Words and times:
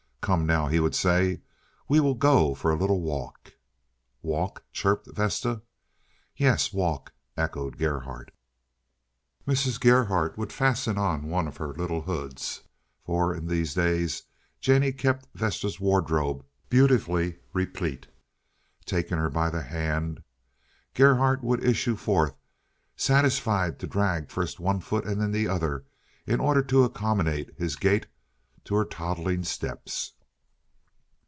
"Come, 0.21 0.45
now," 0.45 0.67
he 0.67 0.79
would 0.79 0.93
say, 0.93 1.41
"we 1.87 1.99
will 1.99 2.13
go 2.13 2.53
for 2.53 2.71
a 2.71 2.75
little 2.75 3.01
walk." 3.01 3.53
"Walk," 4.21 4.63
chirped 4.71 5.07
Vesta. 5.11 5.63
"Yes, 6.37 6.71
walk," 6.71 7.11
echoed 7.35 7.75
Gerhardt. 7.77 8.29
Mrs. 9.47 9.79
Gerhardt 9.79 10.37
would 10.37 10.53
fasten 10.53 10.95
on 10.99 11.23
one 11.27 11.47
of 11.47 11.57
her 11.57 11.73
little 11.73 12.03
hoods, 12.03 12.61
for 13.03 13.33
in 13.35 13.47
these 13.47 13.73
days 13.73 14.21
Jennie 14.59 14.93
kept 14.93 15.27
Vesta's 15.33 15.79
wardrobe 15.79 16.45
beautifully 16.69 17.39
replete. 17.51 18.07
Taking 18.85 19.17
her 19.17 19.29
by 19.29 19.49
the 19.49 19.63
hand, 19.63 20.21
Gerhardt 20.93 21.43
would 21.43 21.63
issue 21.63 21.95
forth, 21.95 22.35
satisfied 22.95 23.79
to 23.79 23.87
drag 23.87 24.29
first 24.29 24.59
one 24.59 24.81
foot 24.81 25.03
and 25.03 25.19
then 25.19 25.31
the 25.31 25.47
other 25.47 25.87
in 26.27 26.39
order 26.39 26.61
to 26.61 26.83
accommodate 26.83 27.53
his 27.57 27.75
gait 27.75 28.05
to 28.63 28.75
her 28.75 28.85
toddling 28.85 29.43
steps. 29.43 30.13